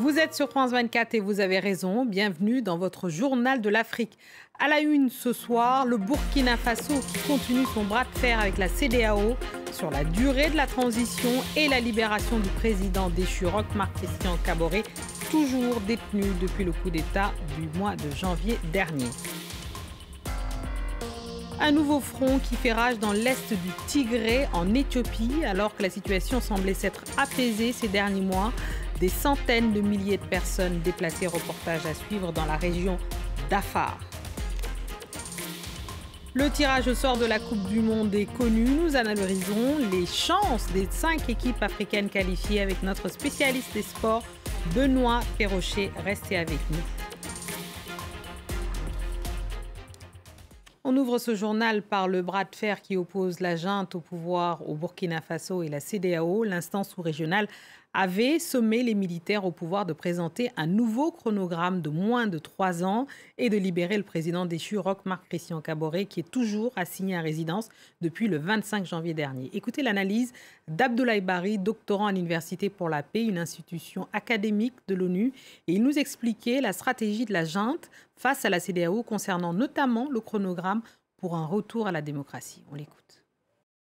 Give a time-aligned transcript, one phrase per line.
[0.00, 2.06] Vous êtes sur France 24 et vous avez raison.
[2.06, 4.16] Bienvenue dans votre journal de l'Afrique.
[4.58, 6.94] À la une ce soir, le Burkina Faso
[7.26, 9.36] continue son bras de fer avec la CDAO
[9.72, 14.38] sur la durée de la transition et la libération du président déchu Roch Marc Christian
[14.42, 14.84] Caboret,
[15.30, 19.10] toujours détenu depuis le coup d'État du mois de janvier dernier.
[21.60, 25.90] Un nouveau front qui fait rage dans l'est du Tigré en Éthiopie alors que la
[25.90, 28.50] situation semblait s'être apaisée ces derniers mois.
[29.00, 32.98] Des centaines de milliers de personnes déplacées, reportage à suivre dans la région
[33.48, 33.98] d'Afar.
[36.34, 38.64] Le tirage au sort de la Coupe du Monde est connu.
[38.64, 44.22] Nous analysons les chances des cinq équipes africaines qualifiées avec notre spécialiste des sports,
[44.74, 45.90] Benoît Perrochet.
[46.04, 46.99] Restez avec nous.
[50.92, 54.68] On ouvre ce journal par le bras de fer qui oppose la junte au pouvoir
[54.68, 56.42] au Burkina Faso et la CDAO.
[56.42, 57.46] L'instance sous-régionale
[57.94, 62.82] avait sommé les militaires au pouvoir de présenter un nouveau chronogramme de moins de trois
[62.82, 63.06] ans
[63.38, 67.20] et de libérer le président déchu Roch Marc Christian Caboret, qui est toujours assigné à
[67.20, 67.68] résidence
[68.00, 69.48] depuis le 25 janvier dernier.
[69.52, 70.32] Écoutez l'analyse
[70.66, 75.32] d'Abdoulaye Bari, doctorant à l'Université pour la paix, une institution académique de l'ONU,
[75.68, 80.10] et il nous expliquait la stratégie de la junte face à la CDAO concernant notamment
[80.10, 80.82] le chronogramme
[81.16, 82.62] pour un retour à la démocratie.
[82.70, 83.09] On l'écoute.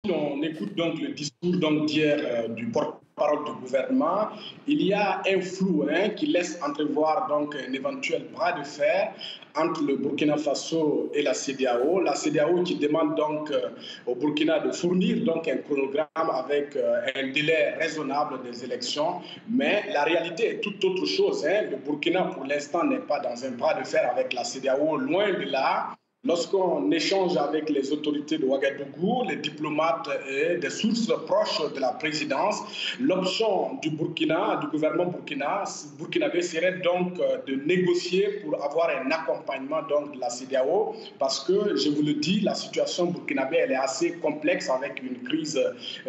[0.09, 4.29] On écoute donc le discours d'hier euh, du porte-parole du gouvernement.
[4.67, 9.13] Il y a un flou hein, qui laisse entrevoir donc un éventuel bras de fer
[9.55, 11.99] entre le Burkina Faso et la CDAO.
[12.01, 13.69] La CDAO qui demande donc euh,
[14.05, 19.21] au Burkina de fournir donc un chronogramme avec euh, un délai raisonnable des élections.
[19.49, 21.45] Mais la réalité est tout autre chose.
[21.45, 21.63] Hein.
[21.71, 25.31] Le Burkina, pour l'instant, n'est pas dans un bras de fer avec la CDAO, loin
[25.31, 25.97] de là.
[26.27, 31.93] Lorsqu'on échange avec les autorités de Ouagadougou, les diplomates et des sources proches de la
[31.93, 32.57] présidence,
[32.99, 35.63] l'option du Burkina, du gouvernement burkina,
[35.97, 41.39] burkinabé serait donc euh, de négocier pour avoir un accompagnement donc de la CDAO, parce
[41.45, 45.57] que, je vous le dis, la situation burkinabé elle est assez complexe avec une crise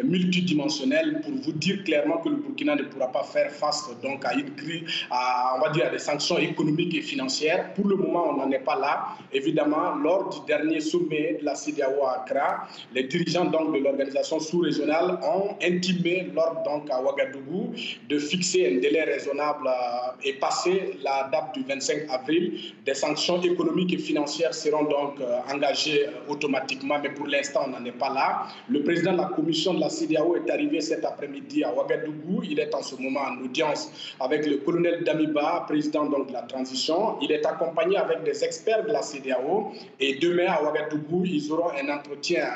[0.03, 1.21] multidimensionnelle.
[1.23, 4.53] Pour vous dire clairement que le Burkina ne pourra pas faire face donc à une
[4.55, 7.73] crise, à, on va dire des sanctions économiques et financières.
[7.73, 9.15] Pour le moment, on n'en est pas là.
[9.31, 14.39] Évidemment, lors du dernier sommet de la CDAO à Accra, les dirigeants donc, de l'organisation
[14.39, 17.73] sous-régionale ont intimé l'ordre donc à Ouagadougou
[18.11, 22.43] de fixer un délai raisonnable euh, et passer la date du 25 avril.
[22.87, 27.69] Des sanctions économiques et financières seront donc euh, engagées euh, automatiquement, mais pour l'instant, on
[27.69, 28.47] n'en est pas là.
[28.67, 32.41] Le président de la commission de la CDAO est arrivé cet après-midi à Ouagadougou.
[32.49, 36.41] Il est en ce moment en audience avec le colonel Damiba, président donc de la
[36.53, 37.17] transition.
[37.21, 41.71] Il est accompagné avec des experts de la CDAO et demain, à Ouagadougou, ils auront
[41.71, 42.47] un entretien,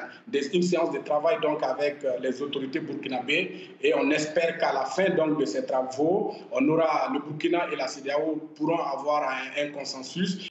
[0.54, 3.76] une séance de travail donc avec euh, les autorités burkinabées.
[3.82, 7.76] Et on espère qu'à la fin donc, de ces travaux, on aura le Burkina et
[7.76, 10.48] la CDAO pourront avoir un, un consensus.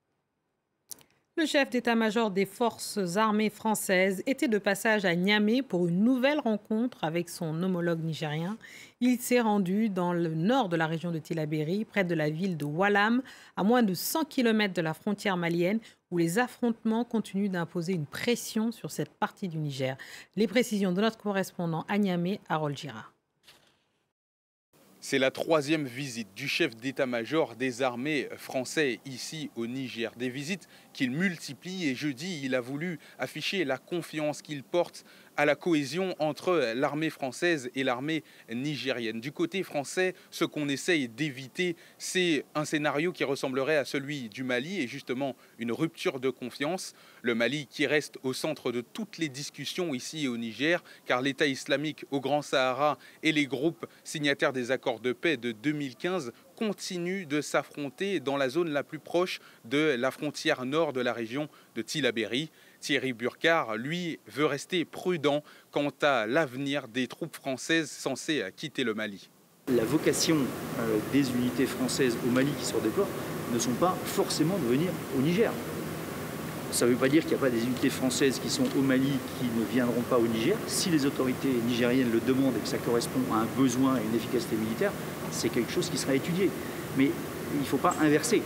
[1.39, 6.39] Le chef d'état-major des forces armées françaises était de passage à Niamey pour une nouvelle
[6.39, 8.59] rencontre avec son homologue nigérien.
[9.01, 12.59] Il s'est rendu dans le nord de la région de Tilaberi, près de la ville
[12.59, 13.23] de Walam,
[13.57, 18.05] à moins de 100 km de la frontière malienne, où les affrontements continuent d'imposer une
[18.07, 19.97] pression sur cette partie du Niger.
[20.37, 23.15] Les précisions de notre correspondant à Niamey, Harold Girard.
[25.05, 30.13] C'est la troisième visite du chef d'état-major des armées français ici au Niger.
[30.17, 35.05] Des visites qu'il multiplie et jeudi, il a voulu afficher la confiance qu'il porte
[35.37, 38.23] à la cohésion entre l'armée française et l'armée
[38.53, 39.21] nigérienne.
[39.21, 44.45] Du côté français, ce qu'on essaye d'éviter, c'est un scénario qui ressemblerait à celui du
[44.45, 46.95] Mali et justement une rupture de confiance.
[47.23, 51.47] Le Mali qui reste au centre de toutes les discussions ici au Niger, car l'État
[51.47, 56.33] islamique au Grand Sahara et les groupes signataires des accords de paix de 2015
[56.67, 61.13] continuent de s'affronter dans la zone la plus proche de la frontière nord de la
[61.13, 62.51] région de Tilaberi.
[62.79, 65.43] Thierry Burkhardt, lui, veut rester prudent
[65.73, 69.29] quant à l'avenir des troupes françaises censées quitter le Mali.
[69.69, 73.09] La vocation euh, des unités françaises au Mali qui se redéploient
[73.53, 75.53] ne sont pas forcément de venir au Niger.
[76.73, 78.81] Ça ne veut pas dire qu'il n'y a pas des unités françaises qui sont au
[78.81, 80.57] Mali qui ne viendront pas au Niger.
[80.67, 84.17] Si les autorités nigériennes le demandent et que ça correspond à un besoin et une
[84.17, 84.91] efficacité militaire,
[85.31, 86.49] c'est quelque chose qui sera étudié.
[86.97, 87.11] Mais
[87.55, 88.41] il ne faut pas inverser.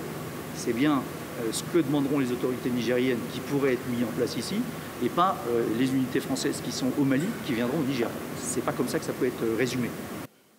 [0.56, 1.02] C'est bien
[1.40, 4.56] euh, ce que demanderont les autorités nigériennes qui pourraient être mis en place ici,
[5.05, 8.08] et pas euh, les unités françaises qui sont au Mali qui viendront au Niger.
[8.38, 9.88] C'est pas comme ça que ça peut être euh, résumé.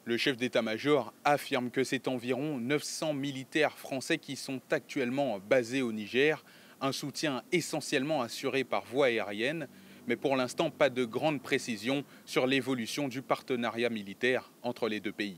[0.06, 5.92] Le chef d'état-major affirme que c'est environ 900 militaires français qui sont actuellement basés au
[5.92, 6.46] Niger,
[6.82, 9.68] un soutien essentiellement assuré par voie aérienne,
[10.08, 15.12] mais pour l'instant pas de grande précision sur l'évolution du partenariat militaire entre les deux
[15.12, 15.38] pays.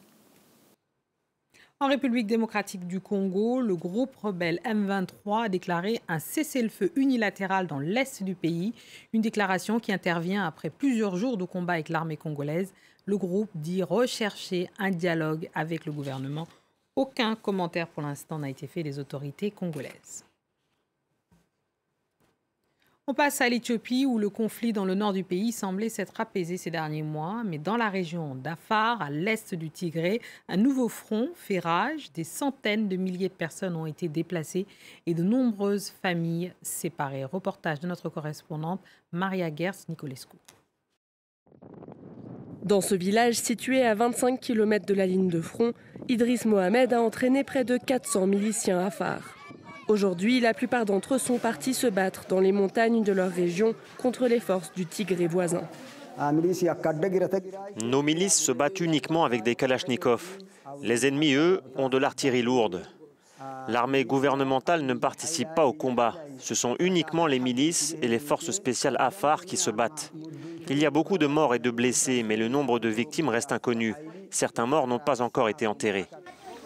[1.82, 7.80] En République démocratique du Congo, le groupe rebelle M23 a déclaré un cessez-le-feu unilatéral dans
[7.80, 8.74] l'est du pays,
[9.14, 12.74] une déclaration qui intervient après plusieurs jours de combat avec l'armée congolaise.
[13.06, 16.50] Le groupe dit rechercher un dialogue avec le gouvernement.
[16.98, 20.26] Aucun commentaire pour l'instant n'a été fait des autorités congolaises.
[23.10, 26.58] On passe à l'Éthiopie où le conflit dans le nord du pays semblait s'être apaisé
[26.58, 31.30] ces derniers mois, mais dans la région d'Afar, à l'est du Tigré, un nouveau front
[31.34, 32.12] fait rage.
[32.14, 34.68] Des centaines de milliers de personnes ont été déplacées
[35.08, 37.26] et de nombreuses familles séparées.
[37.26, 38.80] Reportage de notre correspondante
[39.12, 40.38] Maria Gers Nicolescu.
[42.62, 45.74] Dans ce village situé à 25 km de la ligne de front,
[46.10, 49.39] Idriss Mohamed a entraîné près de 400 miliciens Afar.
[49.90, 53.74] Aujourd'hui, la plupart d'entre eux sont partis se battre dans les montagnes de leur région
[53.98, 55.64] contre les forces du Tigré voisin.
[57.84, 60.38] Nos milices se battent uniquement avec des kalachnikovs.
[60.84, 62.84] Les ennemis, eux, ont de l'artillerie lourde.
[63.68, 66.14] L'armée gouvernementale ne participe pas au combat.
[66.38, 70.14] Ce sont uniquement les milices et les forces spéciales Afar qui se battent.
[70.70, 73.52] Il y a beaucoup de morts et de blessés, mais le nombre de victimes reste
[73.52, 73.96] inconnu.
[74.30, 76.06] Certains morts n'ont pas encore été enterrés.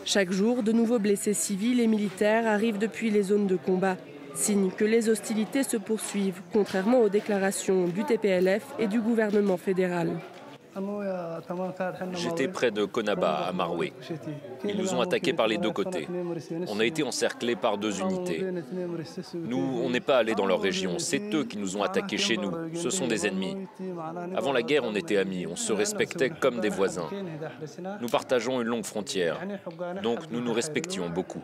[0.05, 3.97] Chaque jour, de nouveaux blessés civils et militaires arrivent depuis les zones de combat,
[4.35, 10.09] signe que les hostilités se poursuivent, contrairement aux déclarations du TPLF et du gouvernement fédéral.
[12.13, 13.93] J'étais près de Konaba, à Maroué.
[14.65, 16.07] Ils nous ont attaqués par les deux côtés.
[16.67, 18.45] On a été encerclés par deux unités.
[19.33, 20.99] Nous, on n'est pas allés dans leur région.
[20.99, 22.51] C'est eux qui nous ont attaqués chez nous.
[22.73, 23.55] Ce sont des ennemis.
[24.35, 25.45] Avant la guerre, on était amis.
[25.47, 27.09] On se respectait comme des voisins.
[28.01, 29.39] Nous partageons une longue frontière.
[30.01, 31.41] Donc nous nous respections beaucoup.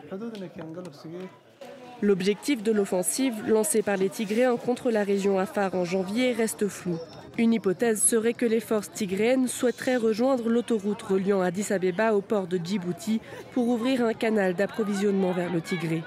[2.02, 6.98] L'objectif de l'offensive lancée par les Tigréens contre la région Afar en janvier reste flou.
[7.40, 12.46] Une hypothèse serait que les forces tigréennes souhaiteraient rejoindre l'autoroute reliant Addis Abeba au port
[12.46, 13.22] de Djibouti
[13.52, 16.02] pour ouvrir un canal d'approvisionnement vers le Tigré.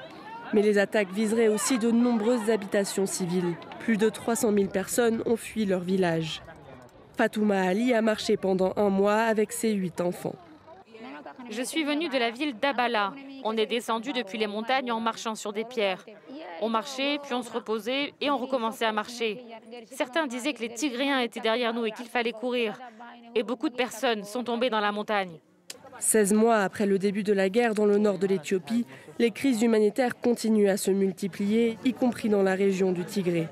[0.54, 3.56] Mais les attaques viseraient aussi de nombreuses habitations civiles.
[3.80, 6.44] Plus de 300 000 personnes ont fui leur village.
[7.18, 10.36] Fatouma Ali a marché pendant un mois avec ses huit enfants.
[11.50, 13.14] Je suis venue de la ville d'Abala.
[13.44, 16.06] On est descendu depuis les montagnes en marchant sur des pierres.
[16.62, 19.44] On marchait, puis on se reposait et on recommençait à marcher.
[19.92, 22.80] Certains disaient que les Tigréens étaient derrière nous et qu'il fallait courir.
[23.36, 25.40] Et beaucoup de personnes sont tombées dans la montagne.
[26.00, 28.86] 16 mois après le début de la guerre dans le nord de l'Éthiopie,
[29.20, 33.48] les crises humanitaires continuent à se multiplier, y compris dans la région du Tigré.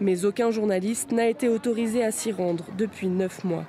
[0.00, 3.64] Mais aucun journaliste n'a été autorisé à s'y rendre depuis neuf mois.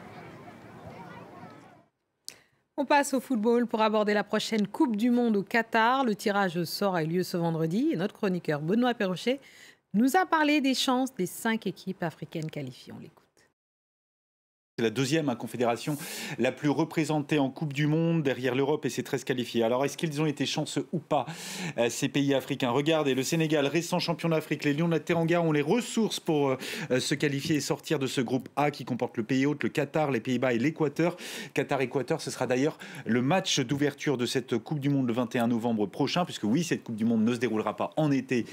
[2.77, 6.03] On passe au football pour aborder la prochaine Coupe du Monde au Qatar.
[6.03, 9.39] Le tirage sort a eu lieu ce vendredi et notre chroniqueur Benoît Perrochet
[9.93, 12.91] nous a parlé des chances des cinq équipes africaines qualifiées.
[12.91, 13.24] On l'écoute.
[14.77, 15.97] C'est la deuxième hein, confédération
[16.37, 19.63] la plus représentée en Coupe du Monde derrière l'Europe et ses 13 qualifiés.
[19.63, 21.25] Alors est-ce qu'ils ont été chanceux ou pas,
[21.77, 22.71] euh, ces pays africains?
[22.71, 26.49] Regardez, le Sénégal, récent champion d'Afrique, les Lions de la Teranga ont les ressources pour
[26.49, 26.57] euh,
[26.91, 29.69] euh, se qualifier et sortir de ce groupe A qui comporte le pays hôte, le
[29.69, 31.15] Qatar, les Pays-Bas et l'Équateur.
[31.53, 35.85] Qatar-Équateur, ce sera d'ailleurs le match d'ouverture de cette Coupe du Monde le 21 novembre
[35.85, 38.45] prochain, puisque oui, cette Coupe du Monde ne se déroulera pas en été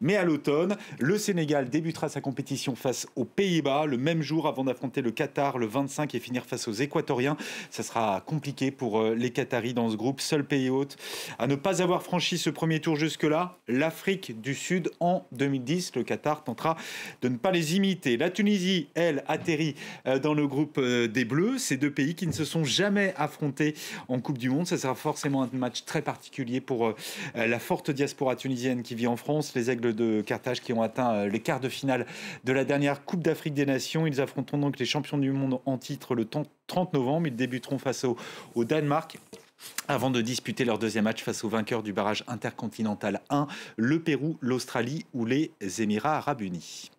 [0.00, 4.64] mais à l'automne, le Sénégal débutera sa compétition face aux Pays-Bas le même jour avant
[4.64, 7.36] d'affronter le Qatar le 25 et finir face aux Équatoriens.
[7.70, 10.20] Ça sera compliqué pour euh, les Qataris dans ce groupe.
[10.20, 10.96] Seul pays hôte
[11.38, 15.92] à ne pas avoir franchi ce premier tour jusque-là, l'Afrique du Sud en 2010.
[15.96, 16.76] Le Qatar tentera
[17.20, 18.16] de ne pas les imiter.
[18.16, 19.74] La Tunisie, elle, atterrit
[20.06, 21.58] euh, dans le groupe euh, des Bleus.
[21.58, 23.74] Ces deux pays qui ne se sont jamais affrontés
[24.08, 24.66] en Coupe du Monde.
[24.66, 26.94] Ça sera forcément un match très particulier pour
[27.34, 29.54] la forte diaspora tunisienne qui vit en France.
[29.54, 32.06] Les Aigles de Carthage qui ont atteint euh, les quarts de finale
[32.44, 34.06] de la dernière Coupe d'Afrique des Nations.
[34.06, 37.26] Ils affronteront donc les champions du monde en titre le 30 novembre.
[37.26, 38.16] Ils débuteront face au,
[38.54, 39.18] au Danemark
[39.88, 44.38] avant de disputer leur deuxième match face aux vainqueurs du barrage intercontinental 1, le Pérou,
[44.40, 46.90] l'Australie ou les Émirats arabes unis.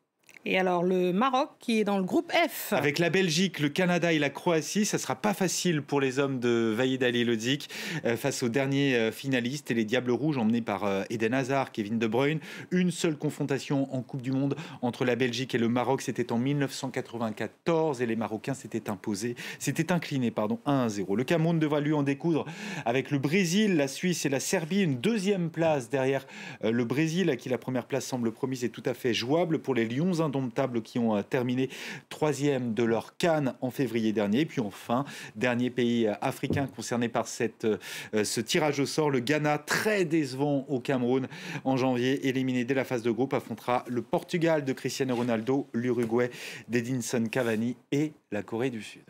[0.43, 2.73] Et alors le Maroc qui est dans le groupe F.
[2.73, 6.39] Avec la Belgique, le Canada et la Croatie, ça sera pas facile pour les hommes
[6.39, 7.69] de Vaïd Ali Lodzik
[8.05, 11.71] euh, face aux derniers euh, finalistes et les Diables Rouges emmenés par euh, Eden Hazard,
[11.71, 12.39] Kevin De Bruyne.
[12.71, 16.39] Une seule confrontation en Coupe du Monde entre la Belgique et le Maroc, c'était en
[16.39, 21.15] 1994 et les Marocains s'étaient imposés, s'étaient inclinés pardon 1-0.
[21.17, 22.45] Le Cameroun devra lui en découdre
[22.85, 26.25] avec le Brésil, la Suisse et la Serbie, une deuxième place derrière
[26.63, 29.75] le Brésil à qui la première place semble promise et tout à fait jouable pour
[29.75, 31.69] les Lions indomptables qui ont euh, terminé
[32.09, 34.41] troisième de leur Cannes en février dernier.
[34.41, 39.09] Et puis enfin, dernier pays euh, africain concerné par cette, euh, ce tirage au sort,
[39.09, 41.27] le Ghana, très décevant au Cameroun
[41.65, 46.29] en janvier, éliminé dès la phase de groupe, affrontera le Portugal de Cristiano Ronaldo, l'Uruguay
[46.69, 49.03] d'Edinson Cavani et la Corée du Sud.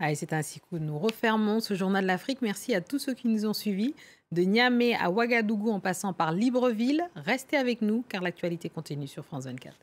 [0.00, 2.42] Allez, c'est ainsi que nous refermons ce journal de l'Afrique.
[2.42, 3.94] Merci à tous ceux qui nous ont suivis.
[4.32, 9.24] De Niamey à Ouagadougou en passant par Libreville, restez avec nous car l'actualité continue sur
[9.24, 9.76] France 24.